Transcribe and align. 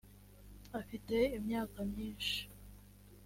afite 0.79 1.15
imyaka 1.37 1.77
myishi. 1.91 2.41